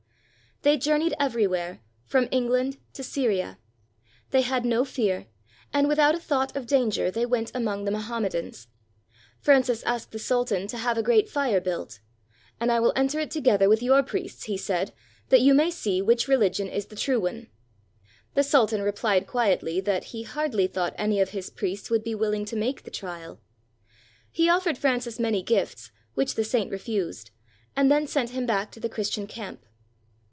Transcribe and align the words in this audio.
They 0.63 0.77
journeyed 0.77 1.15
everywhere, 1.19 1.79
from 2.05 2.27
England 2.29 2.77
to 2.93 3.01
Syria. 3.01 3.57
They 4.29 4.41
had 4.43 4.63
no 4.63 4.85
fear, 4.85 5.25
and 5.73 5.87
without 5.87 6.13
a 6.13 6.19
thought 6.19 6.55
of 6.55 6.67
danger 6.67 7.09
they 7.09 7.25
went 7.25 7.51
among 7.55 7.85
the 7.85 7.89
Mohammedans. 7.89 8.67
Francis 9.39 9.81
asked 9.85 10.11
the 10.11 10.19
sultan 10.19 10.67
to 10.67 10.77
have 10.77 10.99
a 10.99 11.01
great 11.01 11.27
fire 11.27 11.59
built, 11.59 11.99
"And 12.59 12.71
I 12.71 12.79
will 12.79 12.93
enter 12.95 13.19
into 13.19 13.27
it 13.27 13.31
together 13.31 13.67
with 13.67 13.81
your 13.81 14.03
priests," 14.03 14.43
he 14.43 14.55
said, 14.55 14.93
"that 15.29 15.41
you 15.41 15.55
may 15.55 15.71
see 15.71 15.99
which 15.99 16.27
rehgion 16.27 16.71
is 16.71 16.85
the 16.85 16.95
true 16.95 17.19
one." 17.21 17.47
The 18.35 18.43
sultan 18.43 18.81
repHed 18.81 19.25
quietly 19.25 19.81
that 19.81 20.03
he 20.13 20.21
hardly 20.21 20.67
thought 20.67 20.93
any 20.95 21.19
of 21.19 21.29
his 21.31 21.49
priests 21.49 21.89
would 21.89 22.03
be 22.03 22.13
wilHng 22.13 22.45
to 22.45 22.55
make 22.55 22.83
the 22.83 22.91
trial. 22.91 23.41
He 24.31 24.47
offered 24.47 24.77
Francis 24.77 25.19
many 25.19 25.41
gifts, 25.41 25.89
which 26.13 26.35
the 26.35 26.43
saint 26.43 26.69
refused, 26.69 27.31
and 27.75 27.91
then 27.91 28.05
sent 28.05 28.29
him 28.29 28.45
back 28.45 28.69
to 28.73 28.79
the 28.79 28.89
Chris 28.89 29.09
tian 29.09 29.25
camp. 29.25 29.65